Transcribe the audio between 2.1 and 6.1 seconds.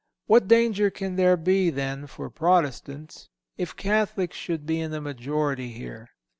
Protestants, if Catholics should be in the majority here?